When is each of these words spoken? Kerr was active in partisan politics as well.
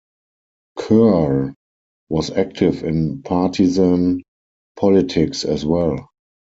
Kerr 0.79 1.53
was 2.09 2.31
active 2.31 2.83
in 2.83 3.21
partisan 3.21 4.23
politics 4.75 5.45
as 5.45 5.63
well. 5.63 6.07